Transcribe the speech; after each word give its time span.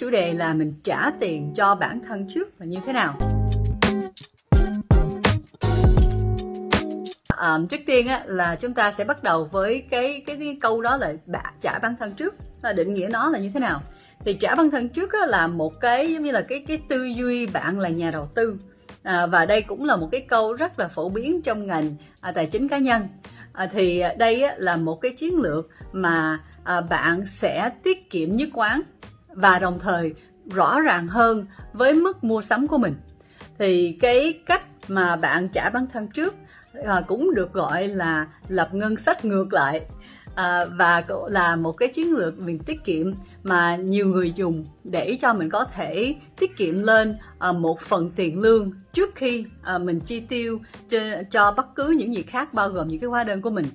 chủ 0.00 0.10
đề 0.10 0.32
là 0.32 0.54
mình 0.54 0.74
trả 0.84 1.10
tiền 1.20 1.52
cho 1.56 1.74
bản 1.74 2.00
thân 2.08 2.28
trước 2.34 2.48
là 2.58 2.66
như 2.66 2.78
thế 2.86 2.92
nào? 2.92 3.18
À, 7.28 7.58
trước 7.68 7.80
tiên 7.86 8.06
á, 8.06 8.22
là 8.26 8.56
chúng 8.56 8.74
ta 8.74 8.92
sẽ 8.92 9.04
bắt 9.04 9.22
đầu 9.22 9.48
với 9.52 9.84
cái 9.90 10.22
cái, 10.26 10.36
cái 10.36 10.58
câu 10.60 10.82
đó 10.82 10.96
là 10.96 11.12
bạn 11.26 11.54
trả 11.60 11.78
bản 11.78 11.94
thân 12.00 12.12
trước 12.12 12.34
là 12.62 12.72
định 12.72 12.94
nghĩa 12.94 13.08
nó 13.12 13.28
là 13.28 13.38
như 13.38 13.50
thế 13.54 13.60
nào. 13.60 13.80
Thì 14.24 14.34
trả 14.34 14.54
bản 14.54 14.70
thân 14.70 14.88
trước 14.88 15.12
á, 15.12 15.26
là 15.26 15.46
một 15.46 15.80
cái 15.80 16.12
giống 16.12 16.22
như 16.22 16.30
là 16.30 16.42
cái 16.42 16.64
cái 16.68 16.78
tư 16.88 17.04
duy 17.04 17.46
bạn 17.46 17.78
là 17.78 17.88
nhà 17.88 18.10
đầu 18.10 18.28
tư. 18.34 18.56
À, 19.02 19.26
và 19.26 19.46
đây 19.46 19.62
cũng 19.62 19.84
là 19.84 19.96
một 19.96 20.08
cái 20.12 20.20
câu 20.20 20.52
rất 20.52 20.78
là 20.78 20.88
phổ 20.88 21.08
biến 21.08 21.42
trong 21.42 21.66
ngành 21.66 21.96
à, 22.20 22.32
tài 22.32 22.46
chính 22.46 22.68
cá 22.68 22.78
nhân. 22.78 23.08
À, 23.52 23.66
thì 23.66 24.02
đây 24.18 24.42
á, 24.42 24.54
là 24.58 24.76
một 24.76 25.00
cái 25.00 25.10
chiến 25.10 25.40
lược 25.40 25.68
mà 25.92 26.38
à, 26.64 26.80
bạn 26.80 27.26
sẽ 27.26 27.70
tiết 27.82 28.10
kiệm 28.10 28.36
nhất 28.36 28.48
quán 28.52 28.82
và 29.34 29.58
đồng 29.58 29.78
thời 29.78 30.14
rõ 30.50 30.80
ràng 30.80 31.08
hơn 31.08 31.46
với 31.72 31.94
mức 31.94 32.24
mua 32.24 32.42
sắm 32.42 32.68
của 32.68 32.78
mình. 32.78 32.94
Thì 33.58 33.96
cái 34.00 34.40
cách 34.46 34.62
mà 34.88 35.16
bạn 35.16 35.48
trả 35.48 35.70
bản 35.70 35.86
thân 35.92 36.08
trước 36.08 36.34
à, 36.84 37.02
cũng 37.08 37.34
được 37.34 37.52
gọi 37.52 37.88
là 37.88 38.26
lập 38.48 38.74
ngân 38.74 38.96
sách 38.96 39.24
ngược 39.24 39.52
lại 39.52 39.80
à, 40.34 40.64
và 40.64 41.04
là 41.28 41.56
một 41.56 41.72
cái 41.72 41.88
chiến 41.88 42.12
lược 42.12 42.38
mình 42.38 42.58
tiết 42.58 42.84
kiệm 42.84 43.12
mà 43.42 43.76
nhiều 43.76 44.06
người 44.06 44.32
dùng 44.32 44.66
để 44.84 45.18
cho 45.20 45.34
mình 45.34 45.50
có 45.50 45.64
thể 45.64 46.14
tiết 46.38 46.56
kiệm 46.56 46.82
lên 46.82 47.18
à, 47.38 47.52
một 47.52 47.80
phần 47.80 48.10
tiền 48.16 48.40
lương 48.40 48.72
trước 48.92 49.10
khi 49.14 49.44
à, 49.62 49.78
mình 49.78 50.00
chi 50.00 50.20
tiêu 50.20 50.60
cho, 50.88 50.98
cho 51.30 51.52
bất 51.56 51.74
cứ 51.74 51.88
những 51.98 52.14
gì 52.14 52.22
khác 52.22 52.54
bao 52.54 52.68
gồm 52.68 52.88
những 52.88 53.00
cái 53.00 53.08
hóa 53.08 53.24
đơn 53.24 53.42
của 53.42 53.50
mình 53.50 53.66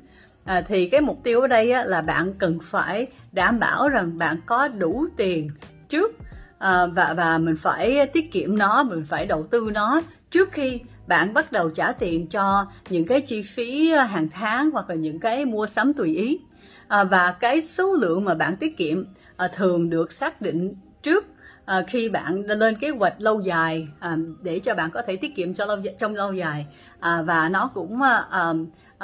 à, 0.45 0.61
thì 0.67 0.89
cái 0.89 1.01
mục 1.01 1.19
tiêu 1.23 1.41
ở 1.41 1.47
đây 1.47 1.71
á, 1.71 1.83
là 1.83 2.01
bạn 2.01 2.33
cần 2.33 2.59
phải 2.63 3.07
đảm 3.31 3.59
bảo 3.59 3.89
rằng 3.89 4.17
bạn 4.17 4.37
có 4.45 4.67
đủ 4.67 5.05
tiền 5.17 5.49
trước 5.89 6.11
à, 6.59 6.85
và 6.85 7.13
và 7.17 7.37
mình 7.37 7.55
phải 7.55 8.07
tiết 8.07 8.31
kiệm 8.31 8.57
nó 8.57 8.83
mình 8.83 9.05
phải 9.09 9.25
đầu 9.25 9.43
tư 9.43 9.69
nó 9.73 10.01
trước 10.31 10.51
khi 10.51 10.79
bạn 11.07 11.33
bắt 11.33 11.51
đầu 11.51 11.69
trả 11.69 11.91
tiền 11.91 12.27
cho 12.27 12.67
những 12.89 13.05
cái 13.05 13.21
chi 13.21 13.41
phí 13.41 13.91
à, 13.91 14.03
hàng 14.03 14.27
tháng 14.31 14.71
hoặc 14.71 14.89
là 14.89 14.95
những 14.95 15.19
cái 15.19 15.45
mua 15.45 15.65
sắm 15.65 15.93
tùy 15.93 16.15
ý. 16.15 16.39
À, 16.87 17.03
và 17.03 17.35
cái 17.39 17.61
số 17.61 17.93
lượng 17.93 18.25
mà 18.25 18.35
bạn 18.35 18.55
tiết 18.55 18.77
kiệm 18.77 19.05
à, 19.37 19.47
thường 19.47 19.89
được 19.89 20.11
xác 20.11 20.41
định 20.41 20.75
trước 21.03 21.25
à, 21.65 21.83
khi 21.87 22.09
bạn 22.09 22.43
lên 22.45 22.77
kế 22.77 22.89
hoạch 22.89 23.21
lâu 23.21 23.41
dài 23.41 23.87
à, 23.99 24.17
để 24.41 24.59
cho 24.59 24.75
bạn 24.75 24.91
có 24.91 25.01
thể 25.01 25.15
tiết 25.15 25.35
kiệm 25.35 25.53
cho 25.53 25.65
lâu 25.65 25.77
trong 25.99 26.15
lâu 26.15 26.33
dài. 26.33 26.65
À, 26.99 27.21
và 27.21 27.49
nó 27.49 27.71
cũng 27.73 28.01
à, 28.01 28.25
à 28.29 28.53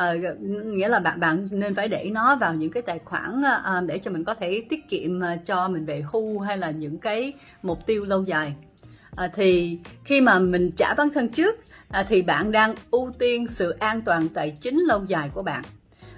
uh, 0.01 0.41
nghĩa 0.65 0.87
là 0.87 0.99
bạn 0.99 1.19
bạn 1.19 1.47
nên 1.51 1.75
phải 1.75 1.87
để 1.87 2.09
nó 2.13 2.35
vào 2.35 2.53
những 2.53 2.71
cái 2.71 2.83
tài 2.83 2.99
khoản 3.05 3.41
uh, 3.41 3.83
để 3.87 3.97
cho 3.97 4.11
mình 4.11 4.23
có 4.23 4.33
thể 4.33 4.63
tiết 4.69 4.89
kiệm 4.89 5.19
uh, 5.19 5.45
cho 5.45 5.67
mình 5.67 5.85
về 5.85 6.03
hưu 6.11 6.39
hay 6.39 6.57
là 6.57 6.71
những 6.71 6.97
cái 6.97 7.33
mục 7.63 7.85
tiêu 7.85 8.05
lâu 8.05 8.23
dài. 8.23 8.53
Uh, 9.11 9.31
thì 9.33 9.79
khi 10.05 10.21
mà 10.21 10.39
mình 10.39 10.71
trả 10.75 10.93
bản 10.93 11.09
thân 11.09 11.29
trước 11.29 11.55
uh, 11.99 12.05
thì 12.07 12.21
bạn 12.21 12.51
đang 12.51 12.75
ưu 12.91 13.11
tiên 13.19 13.47
sự 13.47 13.71
an 13.71 14.01
toàn 14.01 14.27
tài 14.29 14.51
chính 14.61 14.79
lâu 14.79 15.05
dài 15.07 15.29
của 15.33 15.43
bạn. 15.43 15.63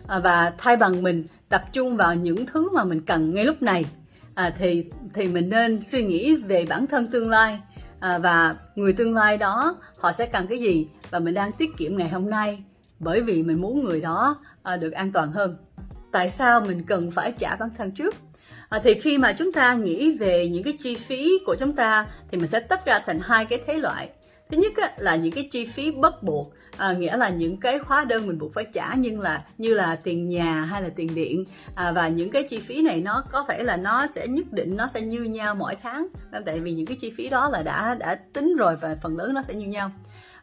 Uh, 0.03 0.23
và 0.23 0.53
thay 0.57 0.77
bằng 0.77 1.03
mình 1.03 1.25
tập 1.49 1.63
trung 1.73 1.97
vào 1.97 2.15
những 2.15 2.45
thứ 2.45 2.69
mà 2.73 2.83
mình 2.83 3.01
cần 3.01 3.33
ngay 3.35 3.45
lúc 3.45 3.61
này 3.61 3.85
uh, 4.31 4.53
thì 4.57 4.85
thì 5.13 5.27
mình 5.27 5.49
nên 5.49 5.81
suy 5.81 6.03
nghĩ 6.03 6.35
về 6.35 6.65
bản 6.69 6.87
thân 6.87 7.07
tương 7.07 7.29
lai. 7.29 7.59
À, 7.99 8.17
và 8.17 8.55
người 8.75 8.93
tương 8.93 9.13
lai 9.13 9.37
đó 9.37 9.75
họ 9.97 10.11
sẽ 10.11 10.25
cần 10.25 10.47
cái 10.47 10.59
gì 10.59 10.87
và 11.09 11.19
mình 11.19 11.33
đang 11.33 11.51
tiết 11.51 11.69
kiệm 11.77 11.97
ngày 11.97 12.09
hôm 12.09 12.29
nay 12.29 12.63
bởi 13.03 13.21
vì 13.21 13.43
mình 13.43 13.61
muốn 13.61 13.85
người 13.85 14.01
đó 14.01 14.35
à, 14.63 14.77
được 14.77 14.91
an 14.91 15.11
toàn 15.11 15.31
hơn. 15.31 15.57
Tại 16.11 16.29
sao 16.29 16.61
mình 16.61 16.83
cần 16.83 17.11
phải 17.11 17.31
trả 17.31 17.55
bản 17.55 17.69
thân 17.77 17.91
trước? 17.91 18.15
À, 18.69 18.79
thì 18.83 18.93
khi 18.93 19.17
mà 19.17 19.33
chúng 19.33 19.51
ta 19.51 19.73
nghĩ 19.73 20.17
về 20.17 20.47
những 20.47 20.63
cái 20.63 20.77
chi 20.79 20.95
phí 20.95 21.31
của 21.45 21.55
chúng 21.59 21.75
ta 21.75 22.07
thì 22.31 22.37
mình 22.37 22.47
sẽ 22.47 22.59
tách 22.59 22.85
ra 22.85 22.99
thành 23.05 23.19
hai 23.23 23.45
cái 23.45 23.59
thế 23.67 23.73
loại. 23.73 24.09
Thứ 24.51 24.57
nhất 24.57 24.71
á, 24.77 24.91
là 24.97 25.15
những 25.15 25.31
cái 25.31 25.49
chi 25.51 25.65
phí 25.65 25.91
bắt 25.91 26.23
buộc 26.23 26.53
à, 26.77 26.93
nghĩa 26.93 27.17
là 27.17 27.29
những 27.29 27.57
cái 27.57 27.79
hóa 27.85 28.05
đơn 28.05 28.27
mình 28.27 28.39
buộc 28.39 28.53
phải 28.53 28.65
trả 28.73 28.93
nhưng 28.97 29.19
là 29.19 29.43
như 29.57 29.73
là 29.73 29.95
tiền 29.95 30.29
nhà 30.29 30.63
hay 30.63 30.81
là 30.81 30.89
tiền 30.95 31.15
điện. 31.15 31.45
À, 31.75 31.91
và 31.91 32.07
những 32.07 32.31
cái 32.31 32.43
chi 32.43 32.59
phí 32.59 32.81
này 32.81 33.01
nó 33.01 33.23
có 33.31 33.45
thể 33.49 33.63
là 33.63 33.77
nó 33.77 34.07
sẽ 34.15 34.27
nhất 34.27 34.45
định 34.51 34.77
nó 34.77 34.87
sẽ 34.93 35.01
như 35.01 35.23
nhau 35.23 35.55
mỗi 35.55 35.75
tháng. 35.75 36.07
Tại 36.45 36.59
vì 36.59 36.73
những 36.73 36.85
cái 36.85 36.97
chi 37.01 37.13
phí 37.17 37.29
đó 37.29 37.49
là 37.49 37.63
đã 37.63 37.95
đã 37.95 38.15
tính 38.33 38.55
rồi 38.55 38.75
và 38.75 38.97
phần 39.01 39.17
lớn 39.17 39.33
nó 39.33 39.41
sẽ 39.41 39.53
như 39.53 39.67
nhau 39.67 39.91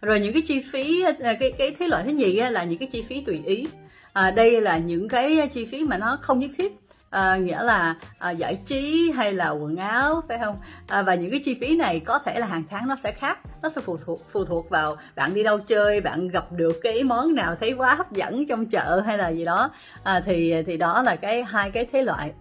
rồi 0.03 0.21
những 0.21 0.33
cái 0.33 0.43
chi 0.43 0.63
phí 0.73 1.03
à, 1.03 1.35
cái 1.41 1.53
cái 1.59 1.77
thế 1.79 1.89
loại 1.89 2.05
thứ 2.05 2.11
nhì 2.11 2.33
là 2.33 2.65
những 2.65 2.79
cái 2.79 2.89
chi 2.93 3.03
phí 3.03 3.21
tùy 3.21 3.43
ý. 3.47 3.67
À, 4.13 4.31
đây 4.31 4.61
là 4.61 4.79
những 4.79 5.09
cái 5.09 5.49
chi 5.53 5.65
phí 5.65 5.85
mà 5.85 5.99
nó 5.99 6.19
không 6.23 6.39
nhất 6.39 6.51
thiết. 6.59 6.77
À, 7.11 7.37
nghĩa 7.37 7.63
là 7.63 7.95
à, 8.19 8.31
giải 8.31 8.59
trí 8.67 9.13
hay 9.15 9.33
là 9.33 9.51
quần 9.51 9.77
áo 9.77 10.23
phải 10.29 10.39
không? 10.39 10.57
À, 10.87 11.03
và 11.03 11.15
những 11.15 11.31
cái 11.31 11.41
chi 11.45 11.57
phí 11.61 11.77
này 11.77 12.01
có 12.01 12.19
thể 12.19 12.39
là 12.39 12.47
hàng 12.47 12.65
tháng 12.71 12.89
nó 12.89 12.97
sẽ 12.97 13.13
khác. 13.13 13.39
Nó 13.63 13.69
sẽ 13.69 13.81
phụ 13.81 13.97
thuộc 14.05 14.23
phụ 14.33 14.45
thuộc 14.45 14.71
vào 14.71 14.97
bạn 15.17 15.35
đi 15.35 15.43
đâu 15.43 15.59
chơi 15.59 16.01
bạn 16.01 16.29
gặp 16.29 16.53
được 16.53 16.81
cái 16.83 17.05
món 17.05 17.35
nào 17.35 17.57
thấy 17.57 17.73
quá 17.73 17.95
hấp 17.95 18.13
dẫn 18.13 18.47
trong 18.47 18.67
chợ 18.67 19.03
hay 19.07 19.19
là 19.19 19.29
gì 19.29 19.45
đó. 19.45 19.71
À, 20.05 20.23
thì 20.27 20.63
thì 20.67 20.77
đó 20.77 21.03
là 21.03 21.17
cái 21.17 21.45
hai 21.45 21.71
cái 21.71 21.87
thế 21.93 22.03
loại. 22.03 22.33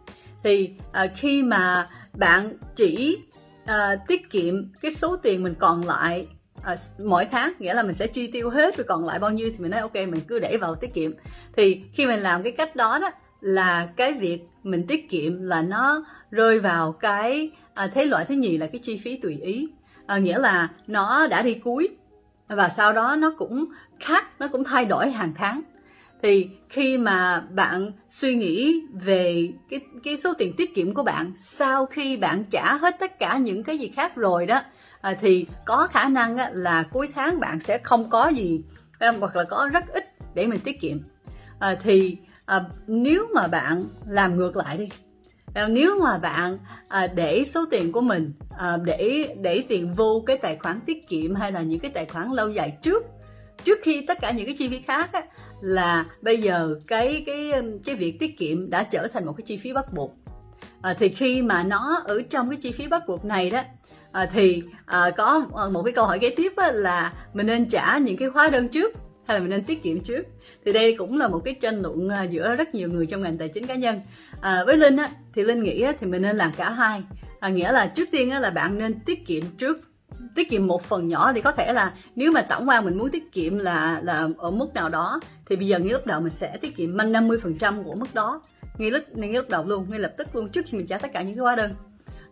Thì 0.43 0.69
à, 0.91 1.07
khi 1.15 1.43
mà 1.43 1.89
bạn 2.13 2.53
chỉ 2.75 3.17
à, 3.65 3.95
tiết 4.07 4.29
kiệm 4.29 4.55
cái 4.81 4.91
số 4.91 5.15
tiền 5.15 5.43
mình 5.43 5.55
còn 5.59 5.85
lại 5.85 6.27
à, 6.63 6.75
mỗi 7.05 7.25
tháng 7.25 7.53
nghĩa 7.59 7.73
là 7.73 7.83
mình 7.83 7.95
sẽ 7.95 8.07
chi 8.07 8.27
tiêu 8.27 8.49
hết 8.49 8.77
rồi 8.77 8.85
còn 8.87 9.05
lại 9.05 9.19
bao 9.19 9.31
nhiêu 9.31 9.49
thì 9.51 9.59
mình 9.59 9.71
nói 9.71 9.81
ok 9.81 9.93
mình 9.93 10.21
cứ 10.27 10.39
để 10.39 10.57
vào 10.57 10.75
tiết 10.75 10.93
kiệm. 10.93 11.11
Thì 11.57 11.81
khi 11.93 12.05
mình 12.05 12.19
làm 12.19 12.43
cái 12.43 12.51
cách 12.51 12.75
đó 12.75 12.99
đó 12.99 13.11
là 13.41 13.89
cái 13.95 14.13
việc 14.13 14.39
mình 14.63 14.87
tiết 14.87 15.09
kiệm 15.09 15.41
là 15.41 15.61
nó 15.61 16.05
rơi 16.31 16.59
vào 16.59 16.91
cái 16.91 17.51
à, 17.73 17.87
thế 17.87 18.05
loại 18.05 18.25
thứ 18.25 18.35
nhì 18.35 18.57
là 18.57 18.67
cái 18.67 18.79
chi 18.83 18.97
phí 18.97 19.17
tùy 19.17 19.37
ý. 19.41 19.67
À, 20.07 20.17
nghĩa 20.17 20.39
là 20.39 20.69
nó 20.87 21.27
đã 21.27 21.41
đi 21.41 21.53
cuối 21.53 21.89
và 22.47 22.69
sau 22.69 22.93
đó 22.93 23.15
nó 23.15 23.33
cũng 23.37 23.65
khác 23.99 24.27
nó 24.39 24.47
cũng 24.47 24.63
thay 24.63 24.85
đổi 24.85 25.11
hàng 25.11 25.33
tháng 25.37 25.61
thì 26.21 26.49
khi 26.69 26.97
mà 26.97 27.43
bạn 27.51 27.91
suy 28.09 28.35
nghĩ 28.35 28.81
về 28.93 29.49
cái 29.69 29.79
cái 30.03 30.17
số 30.17 30.33
tiền 30.33 30.53
tiết 30.57 30.75
kiệm 30.75 30.93
của 30.93 31.03
bạn 31.03 31.33
sau 31.41 31.85
khi 31.85 32.17
bạn 32.17 32.43
trả 32.51 32.77
hết 32.77 32.95
tất 32.99 33.19
cả 33.19 33.37
những 33.37 33.63
cái 33.63 33.77
gì 33.77 33.91
khác 33.95 34.15
rồi 34.15 34.45
đó 34.45 34.61
à, 35.01 35.17
thì 35.21 35.45
có 35.65 35.87
khả 35.87 36.09
năng 36.09 36.37
á, 36.37 36.49
là 36.53 36.83
cuối 36.83 37.09
tháng 37.15 37.39
bạn 37.39 37.59
sẽ 37.59 37.77
không 37.83 38.09
có 38.09 38.27
gì 38.27 38.61
à, 38.99 39.11
hoặc 39.19 39.35
là 39.35 39.43
có 39.43 39.69
rất 39.73 39.83
ít 39.93 40.03
để 40.33 40.47
mình 40.47 40.59
tiết 40.59 40.81
kiệm. 40.81 40.97
À, 41.59 41.75
thì 41.81 42.17
à, 42.45 42.63
nếu 42.87 43.27
mà 43.35 43.47
bạn 43.47 43.85
làm 44.07 44.35
ngược 44.35 44.55
lại 44.55 44.77
đi 44.77 44.89
à, 45.53 45.67
nếu 45.67 45.99
mà 45.99 46.17
bạn 46.17 46.57
à, 46.87 47.07
để 47.07 47.43
số 47.53 47.65
tiền 47.71 47.91
của 47.91 48.01
mình 48.01 48.33
à, 48.57 48.77
để 48.83 49.35
để 49.41 49.63
tiền 49.69 49.93
vô 49.93 50.23
cái 50.25 50.37
tài 50.37 50.57
khoản 50.57 50.79
tiết 50.85 51.07
kiệm 51.07 51.35
hay 51.35 51.51
là 51.51 51.61
những 51.61 51.79
cái 51.79 51.91
tài 51.91 52.05
khoản 52.05 52.31
lâu 52.31 52.49
dài 52.49 52.77
trước 52.81 53.03
trước 53.65 53.79
khi 53.83 54.05
tất 54.07 54.21
cả 54.21 54.31
những 54.31 54.45
cái 54.45 54.55
chi 54.57 54.69
phí 54.69 54.81
khác 54.81 55.13
á, 55.13 55.23
là 55.61 56.05
bây 56.21 56.37
giờ 56.37 56.75
cái 56.87 57.23
cái 57.25 57.51
um, 57.51 57.79
cái 57.85 57.95
việc 57.95 58.19
tiết 58.19 58.37
kiệm 58.37 58.69
đã 58.69 58.83
trở 58.83 59.07
thành 59.07 59.25
một 59.25 59.33
cái 59.37 59.43
chi 59.45 59.57
phí 59.57 59.73
bắt 59.73 59.93
buộc. 59.93 60.15
À, 60.81 60.93
thì 60.99 61.09
khi 61.09 61.41
mà 61.41 61.63
nó 61.63 62.01
ở 62.05 62.21
trong 62.29 62.49
cái 62.49 62.57
chi 62.57 62.71
phí 62.71 62.87
bắt 62.87 63.07
buộc 63.07 63.25
này 63.25 63.49
đó 63.49 63.61
à, 64.11 64.25
thì 64.33 64.63
à, 64.85 65.11
có 65.17 65.45
ờ, 65.53 65.69
một 65.69 65.83
cái 65.83 65.93
câu 65.93 66.05
hỏi 66.05 66.19
kế 66.19 66.29
tiếp 66.29 66.53
á, 66.55 66.71
là 66.71 67.13
mình 67.33 67.47
nên 67.47 67.69
trả 67.69 67.97
những 67.97 68.17
cái 68.17 68.27
hóa 68.27 68.49
đơn 68.49 68.67
trước 68.67 68.93
hay 69.27 69.37
là 69.37 69.41
mình 69.41 69.49
nên 69.49 69.63
tiết 69.63 69.83
kiệm 69.83 69.99
trước? 69.99 70.23
Thì 70.65 70.73
đây 70.73 70.95
cũng 70.97 71.17
là 71.17 71.27
một 71.27 71.41
cái 71.45 71.53
tranh 71.53 71.81
luận 71.81 72.09
à, 72.09 72.23
giữa 72.23 72.55
rất 72.55 72.75
nhiều 72.75 72.89
người 72.89 73.05
trong 73.05 73.21
ngành 73.21 73.37
tài 73.37 73.49
chính 73.49 73.67
cá 73.67 73.75
nhân. 73.75 74.01
À, 74.41 74.63
với 74.65 74.77
linh 74.77 74.97
á, 74.97 75.09
thì 75.33 75.43
linh 75.43 75.63
nghĩ 75.63 75.81
á, 75.81 75.93
thì 75.99 76.07
mình 76.07 76.21
nên 76.21 76.37
làm 76.37 76.51
cả 76.57 76.69
hai. 76.69 77.03
À, 77.39 77.49
nghĩa 77.49 77.71
là 77.71 77.87
trước 77.87 78.09
tiên 78.11 78.29
á, 78.29 78.39
là 78.39 78.49
bạn 78.49 78.77
nên 78.77 78.99
tiết 78.99 79.25
kiệm 79.27 79.43
trước 79.57 79.79
tiết 80.35 80.49
kiệm 80.49 80.67
một 80.67 80.83
phần 80.83 81.07
nhỏ 81.07 81.33
thì 81.33 81.41
có 81.41 81.51
thể 81.51 81.73
là 81.73 81.93
nếu 82.15 82.31
mà 82.31 82.41
tổng 82.41 82.69
quan 82.69 82.85
mình 82.85 82.97
muốn 82.97 83.11
tiết 83.11 83.31
kiệm 83.31 83.57
là 83.57 83.99
là 84.03 84.27
ở 84.37 84.51
mức 84.51 84.73
nào 84.73 84.89
đó 84.89 85.19
thì 85.45 85.55
bây 85.55 85.67
giờ 85.67 85.79
ngay 85.79 85.93
lúc 85.93 86.05
đầu 86.05 86.21
mình 86.21 86.29
sẽ 86.29 86.57
tiết 86.61 86.75
kiệm 86.75 86.97
mang 86.97 87.11
50% 87.11 87.83
của 87.83 87.95
mức 87.95 88.13
đó. 88.13 88.41
Ngay 88.77 88.91
lúc 88.91 89.03
ngay 89.13 89.33
lúc 89.33 89.49
đầu 89.49 89.65
luôn 89.65 89.85
ngay 89.89 89.99
lập 89.99 90.13
tức 90.17 90.35
luôn 90.35 90.49
trước 90.49 90.65
khi 90.67 90.77
mình 90.77 90.87
trả 90.87 90.97
tất 90.97 91.07
cả 91.13 91.21
những 91.21 91.35
cái 91.35 91.41
hóa 91.41 91.55
đơn. 91.55 91.73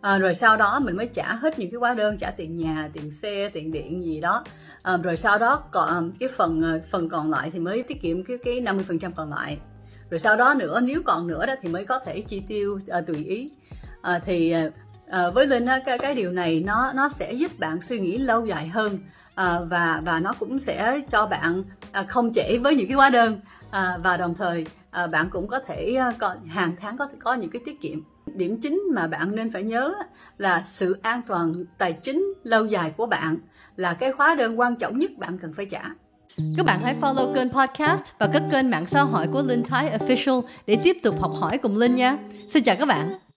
À, 0.00 0.18
rồi 0.18 0.34
sau 0.34 0.56
đó 0.56 0.80
mình 0.80 0.96
mới 0.96 1.06
trả 1.06 1.34
hết 1.34 1.58
những 1.58 1.70
cái 1.70 1.78
hóa 1.78 1.94
đơn 1.94 2.18
trả 2.18 2.30
tiền 2.30 2.56
nhà 2.56 2.90
tiền 2.92 3.10
xe 3.14 3.50
tiền 3.52 3.72
điện 3.72 4.04
gì 4.04 4.20
đó. 4.20 4.44
À, 4.82 4.96
rồi 4.96 5.16
sau 5.16 5.38
đó 5.38 5.62
còn 5.70 6.12
cái 6.20 6.28
phần 6.36 6.62
ờ, 6.62 6.80
phần 6.90 7.08
còn 7.08 7.30
lại 7.30 7.50
thì 7.50 7.58
mới 7.58 7.82
tiết 7.82 8.02
kiệm 8.02 8.24
cái 8.24 8.38
cái 8.44 8.60
50 8.60 8.84
phần 8.88 8.98
trăm 8.98 9.12
còn 9.12 9.30
lại. 9.30 9.58
Rồi 10.10 10.18
sau 10.18 10.36
đó 10.36 10.54
nữa 10.54 10.80
nếu 10.82 11.02
còn 11.04 11.26
nữa 11.26 11.46
đó 11.46 11.54
thì 11.62 11.68
mới 11.68 11.84
có 11.84 11.98
thể 11.98 12.20
chi 12.20 12.42
tiêu 12.48 12.80
à, 12.88 13.00
tùy 13.00 13.24
ý. 13.24 13.50
À, 14.02 14.18
thì 14.24 14.50
ờ, 14.50 14.70
à, 15.10 15.30
với 15.30 15.46
linh 15.46 15.66
cái, 15.84 15.98
cái 15.98 16.14
điều 16.14 16.32
này 16.32 16.62
nó 16.66 16.92
nó 16.94 17.08
sẽ 17.08 17.32
giúp 17.32 17.58
bạn 17.58 17.82
suy 17.82 18.00
nghĩ 18.00 18.18
lâu 18.18 18.46
dài 18.46 18.68
hơn 18.68 18.98
à, 19.34 19.60
và 19.60 20.02
và 20.04 20.20
nó 20.20 20.32
cũng 20.38 20.60
sẽ 20.60 21.00
cho 21.10 21.26
bạn 21.26 21.62
à, 21.92 22.04
không 22.08 22.32
trễ 22.34 22.58
với 22.58 22.74
những 22.74 22.88
cái 22.88 22.96
hóa 22.96 23.10
đơn 23.10 23.40
à, 23.70 23.98
và 24.02 24.16
đồng 24.16 24.34
thời 24.34 24.66
à, 24.90 25.06
bạn 25.06 25.30
cũng 25.30 25.48
có 25.48 25.60
thể 25.60 25.94
à, 25.94 26.12
có, 26.18 26.34
hàng 26.48 26.72
tháng 26.80 26.96
có 26.96 27.08
có 27.18 27.34
những 27.34 27.50
cái 27.50 27.62
tiết 27.64 27.80
kiệm 27.80 27.98
điểm 28.26 28.60
chính 28.60 28.82
mà 28.94 29.06
bạn 29.06 29.36
nên 29.36 29.52
phải 29.52 29.62
nhớ 29.62 29.94
là 30.38 30.62
sự 30.66 30.96
an 31.02 31.20
toàn 31.26 31.52
tài 31.78 31.92
chính 31.92 32.34
lâu 32.42 32.66
dài 32.66 32.92
của 32.96 33.06
bạn 33.06 33.36
là 33.76 33.94
cái 33.94 34.12
hóa 34.18 34.34
đơn 34.34 34.60
quan 34.60 34.76
trọng 34.76 34.98
nhất 34.98 35.10
bạn 35.18 35.38
cần 35.38 35.52
phải 35.52 35.66
trả 35.66 35.82
các 36.56 36.66
bạn 36.66 36.80
hãy 36.82 36.96
follow 37.00 37.34
kênh 37.34 37.50
podcast 37.50 38.02
và 38.18 38.28
các 38.32 38.42
kênh 38.52 38.70
mạng 38.70 38.86
xã 38.86 39.02
hội 39.02 39.26
của 39.32 39.42
Linh 39.42 39.62
Thái 39.62 39.98
Official 39.98 40.42
để 40.66 40.78
tiếp 40.82 40.96
tục 41.02 41.20
học 41.20 41.32
hỏi 41.40 41.58
cùng 41.58 41.76
Linh 41.76 41.94
nha. 41.94 42.18
Xin 42.48 42.64
chào 42.64 42.76
các 42.76 42.88
bạn. 42.88 43.27